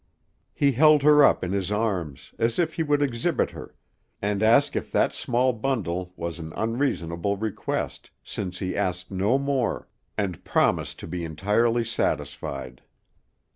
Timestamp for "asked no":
8.75-9.37